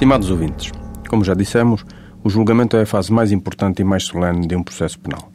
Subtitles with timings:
[0.00, 0.72] Estimados ouvintes,
[1.10, 1.84] como já dissemos,
[2.24, 5.30] o julgamento é a fase mais importante e mais solene de um processo penal.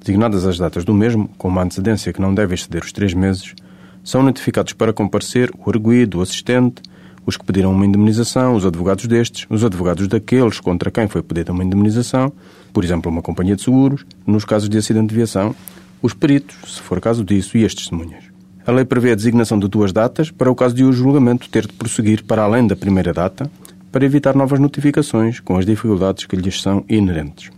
[0.00, 3.54] Designadas as datas do mesmo, com uma antecedência que não deve exceder os três meses,
[4.02, 6.80] são notificados para comparecer o arguído, o assistente,
[7.26, 11.52] os que pediram uma indemnização, os advogados destes, os advogados daqueles contra quem foi pedida
[11.52, 12.32] uma indemnização,
[12.72, 15.54] por exemplo, uma companhia de seguros, nos casos de acidente de viação,
[16.00, 18.24] os peritos, se for caso disso, e as testemunhas.
[18.66, 21.66] A lei prevê a designação de duas datas para o caso de o julgamento ter
[21.66, 23.50] de prosseguir para além da primeira data,
[23.96, 27.50] para evitar novas notificações com as dificuldades que lhes são inerentes.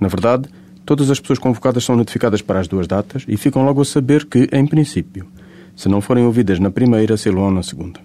[0.00, 0.48] Na verdade,
[0.84, 4.24] todas as pessoas convocadas são notificadas para as duas datas e ficam logo a saber
[4.24, 5.28] que, em princípio,
[5.76, 8.00] se não forem ouvidas na primeira, se na segunda.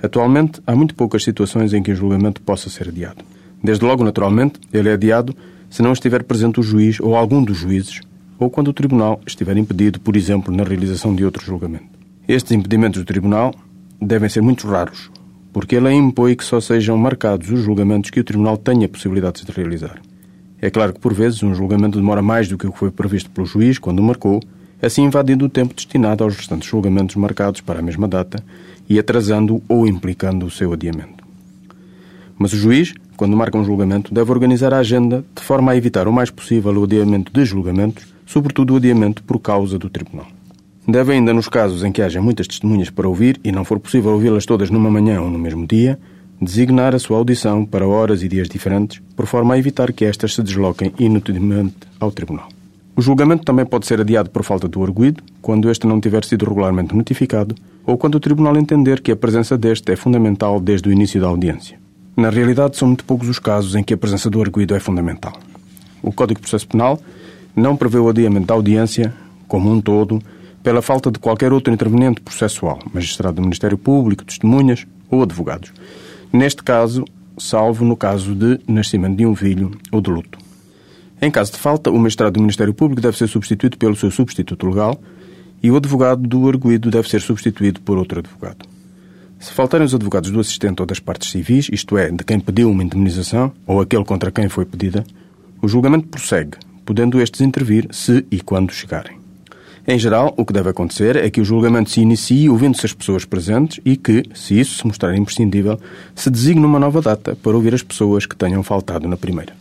[0.00, 3.24] Atualmente, há muito poucas situações em que o julgamento possa ser adiado.
[3.60, 5.34] Desde logo, naturalmente, ele é adiado
[5.68, 8.02] se não estiver presente o juiz ou algum dos juízes,
[8.38, 11.98] ou quando o tribunal estiver impedido, por exemplo, na realização de outro julgamento.
[12.28, 13.52] Estes impedimentos do tribunal
[14.00, 15.10] devem ser muito raros,
[15.58, 19.50] porque ele impõe que só sejam marcados os julgamentos que o tribunal tenha possibilidades de
[19.50, 20.00] realizar.
[20.62, 23.28] É claro que, por vezes, um julgamento demora mais do que o que foi previsto
[23.28, 24.40] pelo juiz quando marcou,
[24.80, 28.40] assim invadindo o tempo destinado aos restantes julgamentos marcados para a mesma data
[28.88, 31.24] e atrasando ou implicando o seu adiamento.
[32.38, 36.06] Mas o juiz, quando marca um julgamento, deve organizar a agenda de forma a evitar
[36.06, 40.37] o mais possível o adiamento de julgamentos, sobretudo o adiamento por causa do tribunal.
[40.90, 44.12] Deve ainda, nos casos em que haja muitas testemunhas para ouvir e não for possível
[44.12, 45.98] ouvi-las todas numa manhã ou no mesmo dia,
[46.40, 50.34] designar a sua audição para horas e dias diferentes, por forma a evitar que estas
[50.34, 52.48] se desloquem inutilmente ao tribunal.
[52.96, 56.46] O julgamento também pode ser adiado por falta do arguído, quando este não tiver sido
[56.46, 60.92] regularmente notificado, ou quando o tribunal entender que a presença deste é fundamental desde o
[60.92, 61.78] início da audiência.
[62.16, 65.34] Na realidade, são muito poucos os casos em que a presença do arguído é fundamental.
[66.02, 66.98] O Código de Processo Penal
[67.54, 69.12] não prevê o adiamento da audiência,
[69.46, 70.18] como um todo,
[70.68, 75.72] pela falta de qualquer outro interveniente processual, magistrado do Ministério Público, testemunhas ou advogados.
[76.30, 77.06] Neste caso,
[77.38, 80.38] salvo no caso de nascimento de um filho ou de luto.
[81.22, 84.66] Em caso de falta, o magistrado do Ministério Público deve ser substituído pelo seu substituto
[84.66, 85.00] legal
[85.62, 88.66] e o advogado do arguído deve ser substituído por outro advogado.
[89.40, 92.70] Se faltarem os advogados do assistente ou das partes civis, isto é, de quem pediu
[92.70, 95.02] uma indemnização ou aquele contra quem foi pedida,
[95.62, 99.17] o julgamento prossegue, podendo estes intervir se e quando chegarem.
[99.90, 103.24] Em geral, o que deve acontecer é que o julgamento se inicie ouvindo-se as pessoas
[103.24, 105.80] presentes e que, se isso se mostrar imprescindível,
[106.14, 109.54] se designe uma nova data para ouvir as pessoas que tenham faltado na primeira.